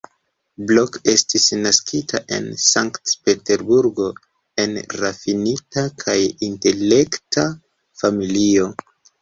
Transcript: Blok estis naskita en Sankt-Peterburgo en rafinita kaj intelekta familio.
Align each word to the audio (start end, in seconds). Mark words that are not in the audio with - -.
Blok 0.69 0.95
estis 1.11 1.43
naskita 1.65 2.21
en 2.37 2.47
Sankt-Peterburgo 2.69 4.09
en 4.65 4.75
rafinita 5.03 5.85
kaj 6.07 6.19
intelekta 6.51 7.47
familio. 8.05 8.69